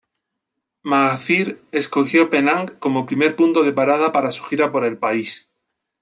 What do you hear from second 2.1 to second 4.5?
Penang como primer punto de parada para su